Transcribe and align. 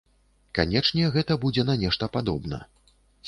Канечне, 0.59 1.03
гэта 1.17 1.37
будзе 1.45 1.65
на 1.69 1.75
нешта 1.83 2.09
падобна. 2.17 2.63